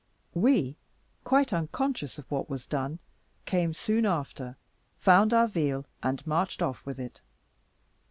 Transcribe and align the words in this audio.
We, 0.33 0.77
quite 1.23 1.53
unconscious 1.53 2.17
of 2.17 2.31
what 2.31 2.49
was 2.49 2.65
done, 2.65 2.97
came 3.45 3.71
soon 3.75 4.03
after, 4.07 4.57
found 4.97 5.31
our 5.31 5.47
veal, 5.47 5.85
and 6.01 6.25
marched 6.25 6.63
off 6.63 6.83
with 6.87 6.97
it. 6.97 7.21